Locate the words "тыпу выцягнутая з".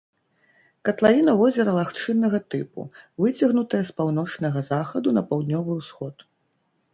2.53-3.95